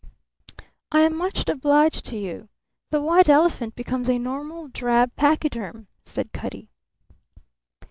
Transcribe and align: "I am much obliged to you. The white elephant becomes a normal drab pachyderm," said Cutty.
"I 0.91 1.01
am 1.01 1.15
much 1.15 1.47
obliged 1.47 2.05
to 2.05 2.17
you. 2.17 2.49
The 2.89 3.01
white 3.03 3.29
elephant 3.29 3.75
becomes 3.75 4.09
a 4.09 4.17
normal 4.17 4.67
drab 4.69 5.15
pachyderm," 5.15 5.89
said 6.05 6.33
Cutty. 6.33 6.71